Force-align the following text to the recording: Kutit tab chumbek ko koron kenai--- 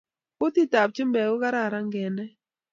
Kutit 0.39 0.69
tab 0.73 0.89
chumbek 0.95 1.27
ko 1.29 1.35
koron 1.41 1.87
kenai--- 1.93 2.31